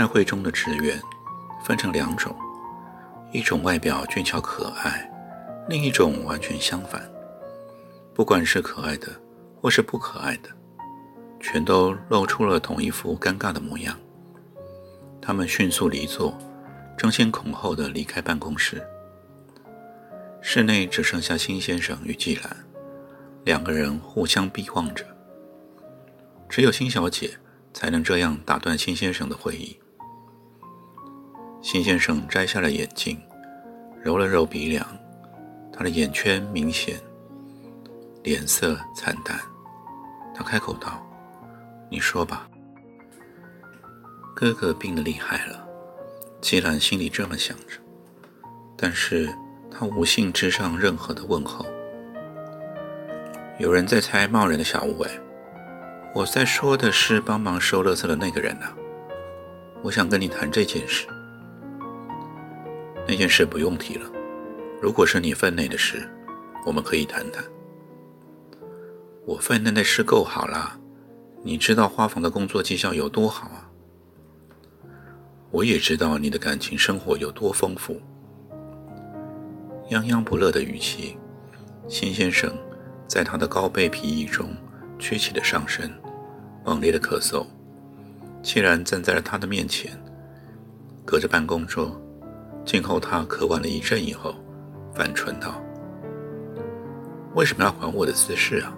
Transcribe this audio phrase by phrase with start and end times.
[0.00, 0.98] 开会中的职员
[1.62, 2.34] 分成两种，
[3.34, 5.06] 一种外表俊俏可爱，
[5.68, 7.06] 另一种完全相反。
[8.14, 9.08] 不管是可爱的
[9.60, 10.48] 或是不可爱的，
[11.38, 13.94] 全都露出了同一副尴尬的模样。
[15.20, 16.32] 他们迅速离座，
[16.96, 18.82] 争先恐后的离开办公室。
[20.40, 22.56] 室内只剩下辛先生与季兰
[23.44, 25.04] 两个人互相逼望着，
[26.48, 27.36] 只有辛小姐
[27.74, 29.78] 才能这样打断辛先生的会议。
[31.62, 33.20] 辛先生摘下了眼镜，
[34.02, 34.86] 揉了揉鼻梁，
[35.72, 36.98] 他的眼圈明显，
[38.22, 39.38] 脸色惨淡。
[40.34, 41.06] 他开口道
[41.90, 42.48] ：“你说吧。”
[44.34, 45.68] 哥哥病得厉害了，
[46.40, 47.78] 季兰心里这么想着，
[48.74, 49.28] 但是
[49.70, 51.66] 他无兴致上任何的问候。
[53.58, 55.10] 有人在猜冒然的小屋，哎，
[56.14, 58.72] 我在说的是帮忙收垃圾的那个人呐。
[59.82, 61.06] 我想跟你谈这件事。
[63.10, 64.08] 那件事不用提了。
[64.80, 66.08] 如果是你分内的事，
[66.64, 67.42] 我们可以谈谈。
[69.26, 70.78] 我分内的事够好了。
[71.42, 73.68] 你知道花房的工作绩效有多好啊？
[75.50, 78.00] 我也知道你的感情生活有多丰富。
[79.90, 81.18] 泱泱不乐的语气，
[81.88, 82.56] 辛先生
[83.08, 84.54] 在他的高背皮衣中
[85.00, 85.90] 屈起了上身，
[86.64, 87.44] 猛烈的咳嗽。
[88.40, 90.00] 既然站在了他的面前，
[91.04, 92.00] 隔着办公桌。
[92.70, 94.32] 静候他咳完了一阵以后，
[94.94, 95.60] 反唇道
[97.34, 98.72] ：“为什么要还我的私事啊？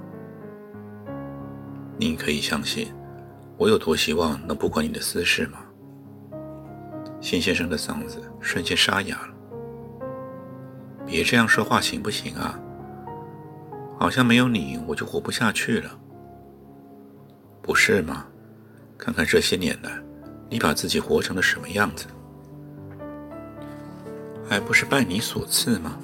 [1.99, 2.91] 你可以相信
[3.59, 5.59] 我有多希望能不管你的私事吗？”
[7.21, 9.35] 辛先生的嗓子瞬间沙哑了。
[11.05, 12.59] 别这样说话行不行啊？
[13.99, 15.91] 好像没有你我就活不下去了，
[17.61, 18.25] 不是吗？
[18.97, 20.03] 看看这些年来，
[20.49, 22.07] 你把自己活成了什么样子？
[24.49, 25.99] 还不是拜你所赐吗？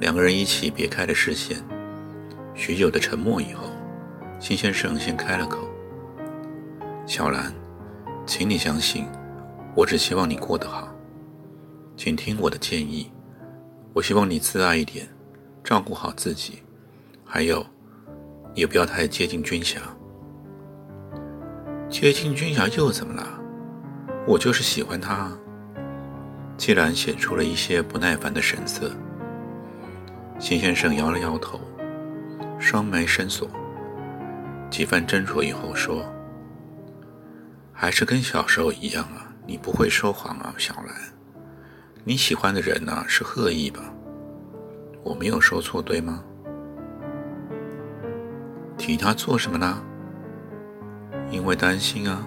[0.00, 1.62] 两个人一起别开了视线，
[2.54, 3.64] 许久的沉默以后，
[4.38, 5.68] 辛先生先开了口
[7.06, 7.52] ：“小兰，
[8.26, 9.06] 请你相信，
[9.74, 10.88] 我只希望你过得好，
[11.96, 13.10] 请听我的建议。
[13.92, 15.08] 我希望你自爱一点，
[15.64, 16.62] 照顾好自己，
[17.24, 17.64] 还有，
[18.54, 19.80] 也不要太接近军霞。
[21.88, 23.26] 接近军霞又怎么了？
[24.26, 25.32] 我就是喜欢她。”
[26.56, 28.90] 既然显出了一些不耐烦的神色，
[30.38, 31.60] 秦先生摇了摇头，
[32.58, 33.48] 双眉深锁，
[34.70, 36.02] 几番斟酌以后说
[37.72, 40.94] ：“还是跟小时候一样啊，你不会说谎啊，小兰。
[42.04, 43.80] 你喜欢的人呢，是贺意吧？
[45.02, 46.24] 我没有说错，对吗？
[48.78, 49.82] 提他做什么呢？
[51.30, 52.26] 因为担心啊。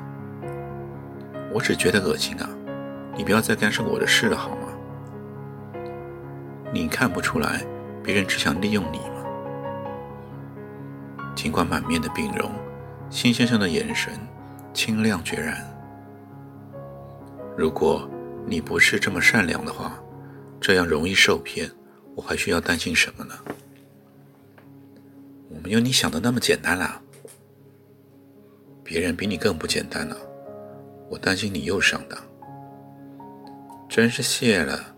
[1.51, 2.47] 我只觉得恶心啊。”
[3.15, 4.67] 你不要再干涉我的事了，好吗？
[6.71, 7.65] 你看不出来，
[8.03, 9.25] 别人只想利用你吗？
[11.35, 12.51] 尽管满面的病容，
[13.09, 14.13] 辛先生的眼神
[14.73, 15.65] 清亮决然。
[17.57, 18.09] 如果
[18.45, 19.99] 你不是这么善良的话，
[20.61, 21.69] 这样容易受骗，
[22.15, 23.33] 我还需要担心什么呢？
[25.49, 27.01] 我没有你想的那么简单啦。
[28.83, 30.15] 别人比你更不简单了，
[31.09, 32.19] 我担心你又上当。
[33.89, 34.95] 真是谢了，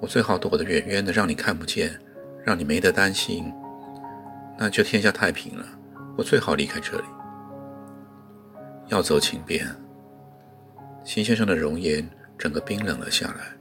[0.00, 2.00] 我最好躲得远远的，让你看不见，
[2.44, 3.52] 让你没得担心，
[4.56, 5.66] 那就天下太平了。
[6.16, 7.04] 我最好离开这里。
[8.86, 9.66] 要走请便。
[11.02, 12.08] 辛先生的容颜
[12.38, 13.56] 整个冰冷了下来。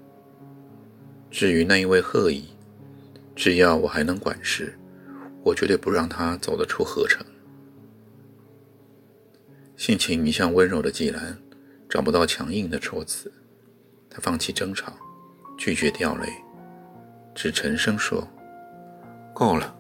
[1.32, 2.50] 至于那一位贺姨，
[3.36, 4.78] 只要我还能管事，
[5.44, 7.26] 我绝对不让他走得出河城。
[9.76, 11.36] 性情一向温柔的季兰，
[11.90, 13.32] 找不到强硬的措辞。
[14.20, 14.92] 放弃争吵，
[15.58, 16.32] 拒绝掉泪，
[17.34, 18.28] 只沉声说
[19.34, 19.76] ：“够了，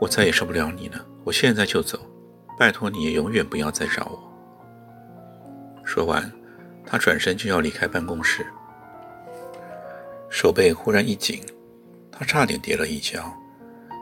[0.00, 1.98] 我再也受不了你了，我现在就走，
[2.58, 4.18] 拜托你也永远不要再找我。”
[5.84, 6.30] 说完，
[6.86, 8.46] 他转身就要离开办公室，
[10.30, 11.40] 手背忽然一紧，
[12.10, 13.32] 他差点跌了一跤，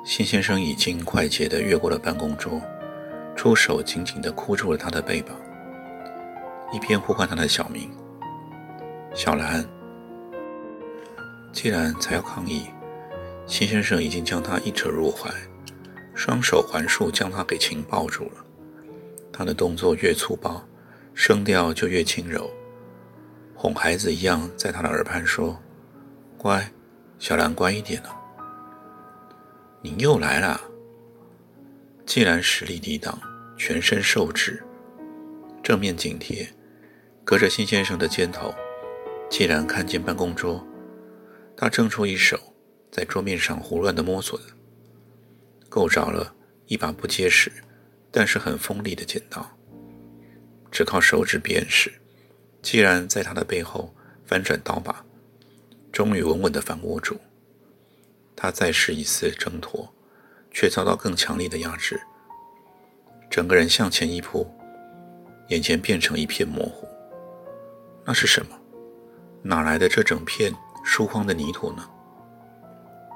[0.04, 2.60] 辛先生已经快捷地越过了办公桌，
[3.36, 5.36] 出手紧紧地箍住了他的背膀，
[6.72, 7.90] 一边呼唤他的小名
[9.14, 9.64] ：“小兰。”
[11.52, 12.66] 既然才要抗议，
[13.46, 15.30] 辛先生已经将她一扯入怀，
[16.14, 18.44] 双手环束将她给擒抱住了。
[19.32, 20.62] 他的动作越粗暴，
[21.14, 22.50] 声调就越轻柔，
[23.54, 25.58] 哄孩子一样在他的耳畔说
[26.36, 26.70] ：“乖，
[27.18, 28.14] 小兰乖一点了。”
[29.80, 30.60] 你又来了。
[32.04, 33.18] 既然实力抵挡，
[33.56, 34.62] 全身受制，
[35.62, 36.46] 正面紧贴，
[37.24, 38.54] 隔着辛先生的肩头。
[39.32, 40.62] 既然看见办公桌，
[41.56, 42.38] 他挣出一手，
[42.90, 44.44] 在桌面上胡乱地摸索着，
[45.70, 46.34] 够着了
[46.66, 47.50] 一把不结实，
[48.10, 49.50] 但是很锋利的剪刀。
[50.70, 51.90] 只靠手指辨识，
[52.60, 53.94] 既然在他的背后
[54.26, 55.02] 翻转刀把，
[55.90, 57.18] 终于稳稳地反握住。
[58.36, 59.90] 他再试一次挣脱，
[60.50, 61.98] 却遭到更强力的压制。
[63.30, 64.46] 整个人向前一扑，
[65.48, 66.86] 眼前变成一片模糊。
[68.04, 68.58] 那是什么？
[69.42, 70.54] 哪来的这整片
[70.84, 71.82] 疏荒的泥土呢？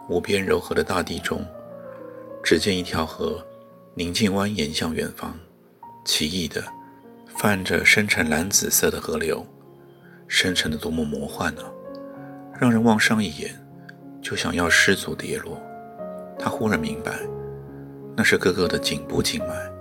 [0.09, 1.45] 无边柔和的大地中，
[2.43, 3.45] 只见一条河，
[3.95, 5.39] 宁静蜿蜒向远方，
[6.05, 6.63] 奇异的
[7.27, 9.47] 泛着深沉蓝紫色的河流，
[10.29, 11.63] 深沉的多么魔幻呢！
[12.59, 13.55] 让人望上一眼。
[14.23, 15.63] 就想要失足跌落，
[16.37, 17.13] 他忽然明白，
[18.17, 19.76] 那是哥哥的颈部静脉。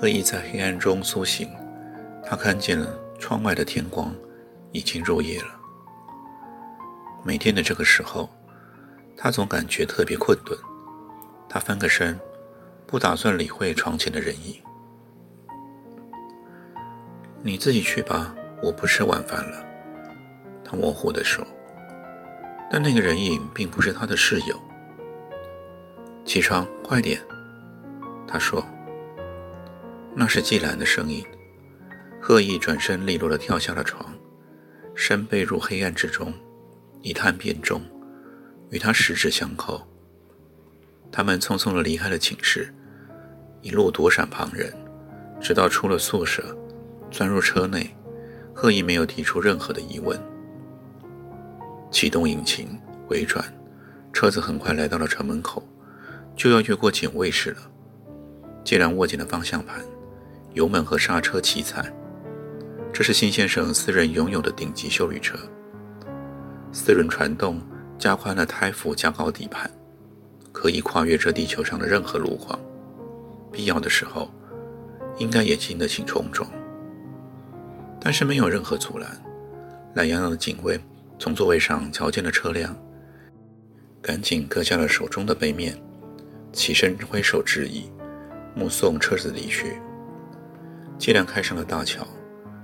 [0.00, 1.46] 刻意在黑暗中苏醒？
[2.24, 4.10] 他看见了窗外的天光，
[4.72, 5.60] 已经入夜了。
[7.22, 8.26] 每天的这个时候，
[9.14, 10.58] 他总感觉特别困顿。
[11.50, 12.18] 他翻个身。
[12.86, 14.60] 不打算理会床前的人影，
[17.40, 19.64] 你自己去吧，我不吃晚饭了。
[20.64, 21.46] 他模糊地说。
[22.68, 24.58] 但那个人影并不是他的室友。
[26.24, 27.20] 起床，快点，
[28.26, 28.64] 他说。
[30.14, 31.24] 那是季兰的声音。
[32.20, 34.14] 贺意转身利落地跳下了床，
[34.94, 36.32] 身背入黑暗之中，
[37.00, 37.80] 一探便中，
[38.70, 39.86] 与他十指相扣。
[41.10, 42.72] 他们匆匆地离开了寝室。
[43.62, 44.72] 一路躲闪旁人，
[45.38, 46.56] 直到出了宿舍，
[47.10, 47.94] 钻入车内，
[48.54, 50.18] 贺意没有提出任何的疑问。
[51.90, 53.44] 启动引擎，回转，
[54.14, 55.62] 车子很快来到了城门口，
[56.34, 57.58] 就要越过警卫室了。
[58.64, 59.84] 既然握紧了方向盘，
[60.52, 61.92] 油门和刹车齐踩。
[62.92, 65.38] 这是辛先生私人拥有的顶级修旅车，
[66.72, 67.60] 四轮传动
[67.98, 69.70] 加宽了胎幅，加高底盘，
[70.52, 72.58] 可以跨越这地球上的任何路况。
[73.52, 74.28] 必要的时候，
[75.18, 76.50] 应该也经得起冲撞，
[78.00, 79.08] 但是没有任何阻拦。
[79.94, 80.78] 懒洋洋的警卫
[81.18, 82.76] 从座位上瞧见了车辆，
[84.02, 85.76] 赶紧割下了手中的杯面，
[86.52, 87.90] 起身挥手致意，
[88.54, 89.76] 目送车子离去。
[91.00, 92.06] 接连开上了大桥，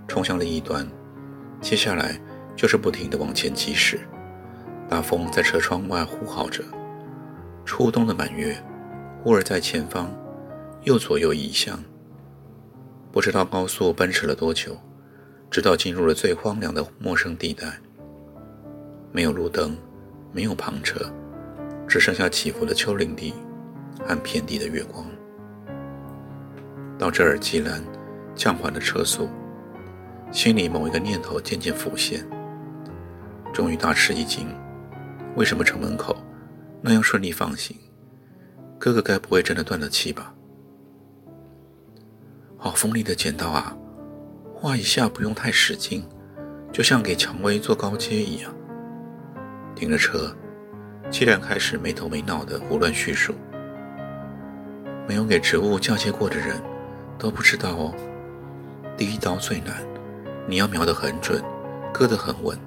[0.06, 0.86] 冲向另一端，
[1.62, 2.20] 接下来
[2.54, 3.98] 就是不停地往前疾驶。
[4.90, 6.62] 大风在车窗外呼号着，
[7.64, 8.62] 初冬的满月，
[9.22, 10.14] 忽而在前方。
[10.82, 11.82] 又左右移向，
[13.10, 14.76] 不知道高速奔驰了多久，
[15.50, 17.66] 直到进入了最荒凉的陌生地带。
[19.10, 19.76] 没有路灯，
[20.30, 21.10] 没有旁车，
[21.88, 23.34] 只剩下起伏的丘陵地
[24.06, 25.04] 和遍地的月光。
[26.96, 27.82] 到这儿，季兰
[28.36, 29.28] 降缓了车速，
[30.30, 32.24] 心里某一个念头渐渐浮现，
[33.52, 34.46] 终于大吃一惊：
[35.34, 36.14] 为什么城门口
[36.82, 37.74] 那样顺利放行？
[38.78, 40.34] 哥哥该不会真的断了气吧？
[42.58, 43.74] 好锋利的剪刀啊！
[44.54, 46.06] 划一下不用太使劲，
[46.72, 48.52] 就像给蔷薇做高阶一样。
[49.74, 50.34] 停了车，
[51.10, 53.34] 既然开始没头没脑的胡乱叙述。
[55.08, 56.60] 没有给植物嫁接过的人，
[57.18, 57.94] 都不知道哦。
[58.96, 59.84] 第一刀最难，
[60.48, 61.42] 你要瞄得很准，
[61.92, 62.58] 割得很稳。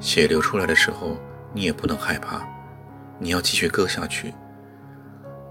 [0.00, 1.18] 血流出来的时候，
[1.52, 2.40] 你也不能害怕，
[3.18, 4.32] 你要继续割下去。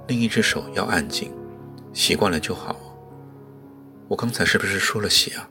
[0.08, 1.32] 另一只手要按紧，
[1.94, 2.76] 习惯了就好。
[4.08, 5.48] 我刚才是不是说了血啊？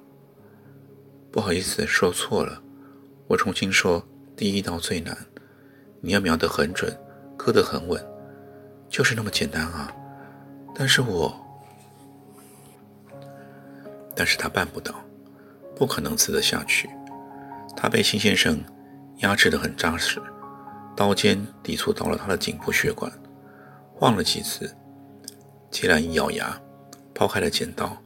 [1.30, 2.60] 不好意思，说错了。
[3.28, 4.04] 我重新说，
[4.34, 5.16] 第一刀最难，
[6.00, 6.92] 你要瞄得很准，
[7.36, 8.04] 割得很稳，
[8.88, 9.92] 就是那么简单啊。
[10.74, 11.32] 但是我，
[14.16, 14.94] 但是他办不到，
[15.76, 16.88] 不可能刺得下去。
[17.76, 18.58] 他被辛先生
[19.18, 20.20] 压制得很扎实，
[20.96, 23.12] 刀尖抵触到了他的颈部血管，
[23.94, 24.74] 晃了几次，
[25.70, 26.58] 既然一咬牙，
[27.14, 27.96] 抛开了剪刀。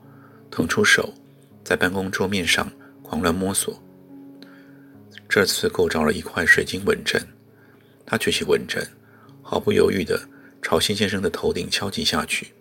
[0.51, 1.15] 腾出手，
[1.63, 2.69] 在办公桌面上
[3.05, 3.81] 狂乱摸索。
[5.29, 7.25] 这次够着了一块水晶稳阵，
[8.05, 8.85] 他举起稳阵，
[9.43, 10.21] 毫不犹豫地
[10.61, 12.53] 朝辛先生的头顶敲击下去。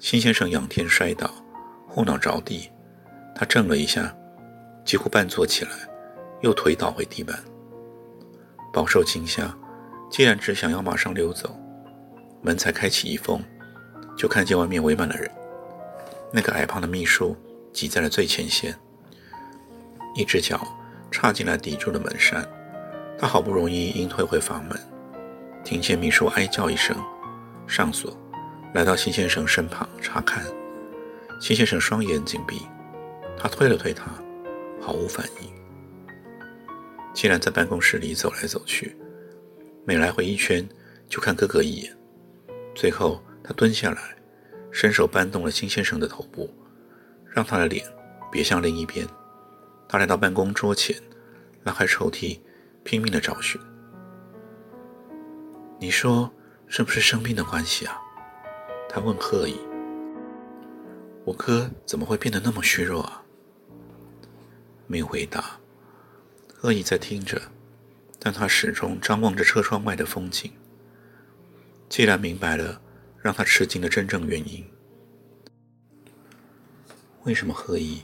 [0.00, 1.32] 辛先生仰天摔倒，
[1.94, 2.70] 后脑着地，
[3.34, 4.14] 他怔了一下，
[4.82, 5.70] 几乎半坐起来，
[6.40, 7.38] 又腿倒回地板。
[8.72, 9.54] 饱受惊吓，
[10.10, 11.54] 既然只想要马上溜走，
[12.40, 13.42] 门才开启一缝，
[14.16, 15.30] 就看见外面围满了人。
[16.32, 17.36] 那个矮胖的秘书
[17.74, 18.74] 挤在了最前线，
[20.16, 20.66] 一只脚
[21.10, 22.42] 插进来抵住了门扇。
[23.18, 24.74] 他好不容易硬退回房门，
[25.62, 26.96] 听见秘书哀叫一声，
[27.66, 28.16] 上锁，
[28.72, 30.42] 来到辛先生身旁查看。
[31.42, 32.68] 金先生双眼紧闭，
[33.36, 34.12] 他推了推他，
[34.80, 35.52] 毫无反应。
[37.12, 38.96] 竟然在办公室里走来走去，
[39.84, 40.64] 每来回一圈
[41.08, 41.92] 就看哥哥一眼。
[42.76, 44.16] 最后，他蹲下来，
[44.70, 46.48] 伸手扳动了金先生的头部，
[47.26, 47.84] 让他的脸
[48.30, 49.04] 别向另一边。
[49.88, 50.96] 他来到办公桌前，
[51.64, 52.38] 拉开抽屉，
[52.84, 53.60] 拼命地找寻。
[55.80, 56.30] 你说
[56.68, 58.00] 是不是生病的关系啊？
[58.88, 59.58] 他问贺乙。
[61.24, 63.22] 我哥怎么会变得那么虚弱啊？
[64.86, 65.58] 没有回答。
[66.62, 67.40] 恶意在听着，
[68.18, 70.52] 但他始终张望着车窗外的风景。
[71.88, 72.80] 既然明白了
[73.20, 74.64] 让他吃惊的真正原因，
[77.24, 78.02] 为什么何以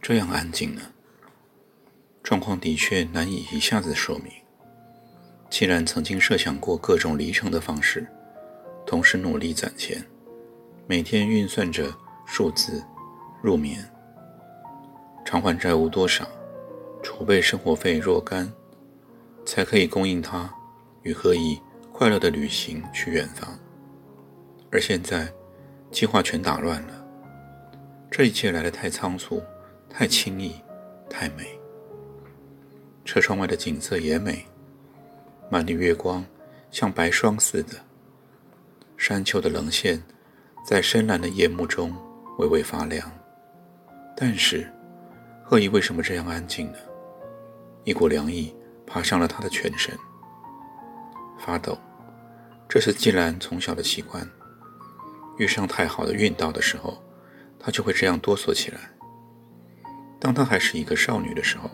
[0.00, 0.82] 这样安静呢？
[2.22, 4.32] 状况的确难以一下子说明。
[5.50, 8.06] 既然曾经设想过各种离城的方式，
[8.86, 10.04] 同时努力攒钱，
[10.86, 11.94] 每天运算着
[12.24, 12.82] 数字
[13.42, 13.84] 入眠，
[15.24, 16.26] 偿还债务多少？
[17.02, 18.50] 储备生活费若干，
[19.44, 20.50] 才可以供应他
[21.02, 21.60] 与何以
[21.92, 23.56] 快乐的旅行去远方。
[24.70, 25.30] 而现在，
[25.90, 27.06] 计划全打乱了。
[28.10, 29.42] 这一切来得太仓促，
[29.90, 30.54] 太轻易，
[31.10, 31.46] 太美。
[33.04, 34.46] 车窗外的景色也美，
[35.50, 36.24] 满地月光
[36.70, 37.74] 像白霜似的，
[38.96, 40.02] 山丘的棱线
[40.66, 41.94] 在深蓝的夜幕中
[42.38, 43.10] 微微发亮。
[44.16, 44.70] 但是，
[45.42, 46.78] 贺以为什么这样安静呢？
[47.84, 48.54] 一股凉意
[48.86, 49.96] 爬上了他的全身，
[51.38, 51.78] 发抖。
[52.68, 54.28] 这是季兰从小的习惯。
[55.36, 57.02] 遇上太好的运道的时候，
[57.58, 58.78] 他就会这样哆嗦起来。
[60.20, 61.68] 当他还是一个少女的时候，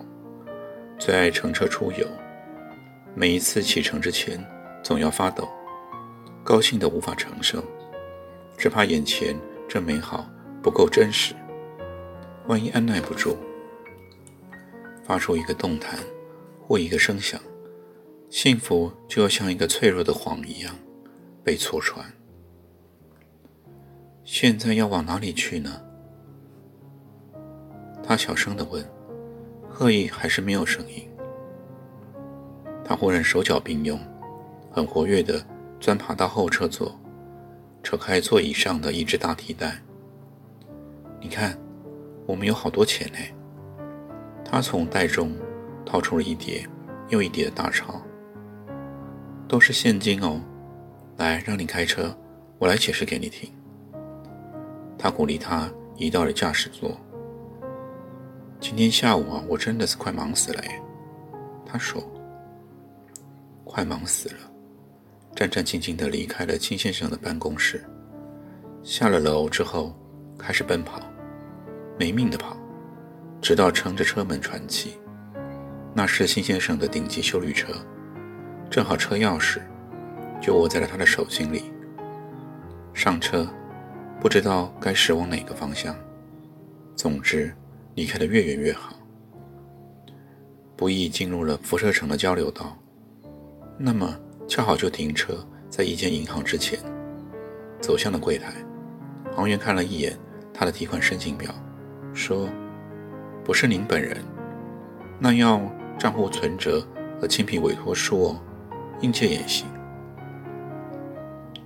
[0.99, 2.07] 最爱乘车出游。
[3.14, 4.43] 每一次启程之前，
[4.83, 5.49] 总要发抖，
[6.43, 7.62] 高兴得无法承受，
[8.57, 9.37] 只怕眼前
[9.69, 10.26] 这美好
[10.62, 11.35] 不够真实，
[12.47, 13.37] 万一按耐不住。
[15.05, 15.99] 发出一个动弹
[16.62, 17.40] 或一个声响，
[18.29, 20.75] 幸福就要像一个脆弱的谎一样
[21.43, 22.05] 被戳穿。
[24.23, 25.83] 现在要往哪里去呢？
[28.02, 28.85] 他小声地问。
[29.73, 31.09] 贺意还是没有声音。
[32.85, 33.99] 他忽然手脚并用，
[34.71, 35.43] 很活跃地
[35.79, 37.00] 钻爬到后车座，
[37.83, 39.81] 扯开座椅上的一只大提袋。
[41.21, 41.57] 你看，
[42.27, 43.19] 我们有好多钱呢。
[44.45, 45.33] 他从袋中
[45.85, 46.67] 掏出了一叠
[47.09, 48.00] 又一叠的大钞，
[49.47, 50.41] 都是现金哦。
[51.19, 52.17] 来，让你开车，
[52.59, 53.53] 我来解释给你听。
[54.99, 56.99] 他鼓励他移到了驾驶座。
[58.59, 60.81] 今天下午啊，我真的是快忙死了哎。
[61.67, 62.03] 他说
[63.65, 64.37] ：“快忙死了。”
[65.37, 67.85] 战战兢兢地离开了金先生的办公室，
[68.83, 69.95] 下了楼之后
[70.37, 71.00] 开始奔跑，
[72.00, 72.57] 没命的跑。
[73.42, 74.99] 直到撑着车门喘气，
[75.95, 77.75] 那是辛先生的顶级修旅车，
[78.71, 79.61] 正好车钥匙
[80.40, 81.64] 就握在了他的手心里。
[82.95, 83.47] 上车，
[84.19, 85.95] 不知道该驶往哪个方向，
[86.97, 87.54] 总之
[87.95, 88.95] 离开的越远越好。
[90.76, 92.78] 不易进入了辐射城的交流道，
[93.78, 96.78] 那么恰好就停车在一间银行之前，
[97.78, 98.54] 走向了柜台。
[99.35, 100.19] 行员看了一眼
[100.52, 101.54] 他的提款申请表，
[102.14, 102.49] 说。
[103.43, 104.17] 不是您本人，
[105.19, 105.61] 那要
[105.99, 106.87] 账户存折
[107.21, 108.40] 和亲笔委托书哦，
[109.00, 109.67] 应届也行。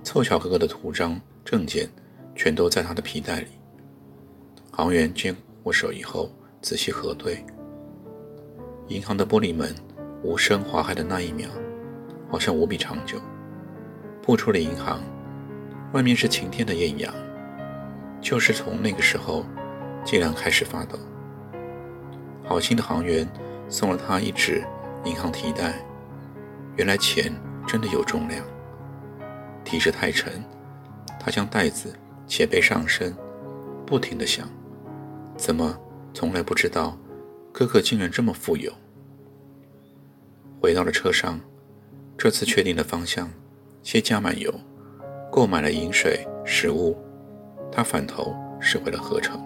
[0.01, 1.87] 凑巧哥哥的图章、证件
[2.33, 3.47] 全都在他的皮带里。
[4.71, 7.45] 行员接过手以后，仔细核对。
[8.87, 9.75] 银行的玻璃门
[10.23, 11.49] 无声划开的那一秒，
[12.31, 13.19] 好像无比长久。
[14.23, 15.01] 步出了银行，
[15.93, 17.13] 外面是晴天的艳阳。
[18.21, 19.45] 就是从那个时候，
[20.05, 20.97] 竟然开始发抖。
[22.45, 23.27] 好心的航员
[23.67, 24.63] 送了他一只
[25.03, 25.83] 银行提袋，
[26.77, 27.33] 原来钱
[27.67, 28.45] 真的有重量，
[29.63, 30.43] 提着太沉，
[31.19, 31.91] 他将袋子
[32.27, 33.15] 且背上身，
[33.85, 34.47] 不停的想，
[35.35, 35.75] 怎么
[36.13, 36.95] 从来不知道
[37.51, 38.71] 哥哥竟然这么富有。
[40.61, 41.39] 回到了车上，
[42.17, 43.29] 这次确定的方向，
[43.81, 44.53] 先加满油，
[45.31, 46.95] 购买了饮水食物，
[47.71, 49.39] 他返头驶回了合成。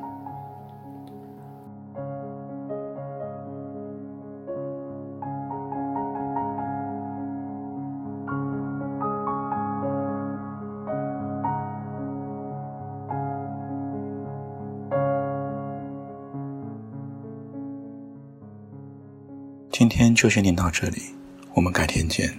[19.71, 21.01] 今天就先听到这里，
[21.53, 22.37] 我们改天见。